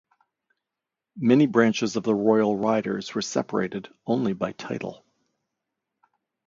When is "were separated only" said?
3.13-4.33